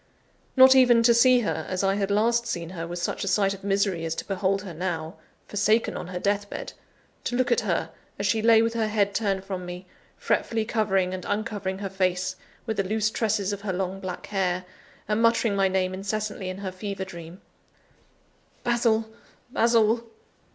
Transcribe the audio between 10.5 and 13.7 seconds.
covering and uncovering her face with the loose tresses of